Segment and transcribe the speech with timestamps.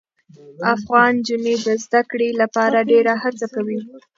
[0.75, 3.79] افغان نجونې د زده کړې لپاره ډېره هڅه کوي.